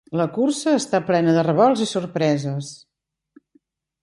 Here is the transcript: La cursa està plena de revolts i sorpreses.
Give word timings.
La 0.19 0.25
cursa 0.37 0.71
està 0.77 1.01
plena 1.09 1.35
de 1.35 1.43
revolts 1.49 1.83
i 1.85 1.87
sorpreses. 1.93 2.73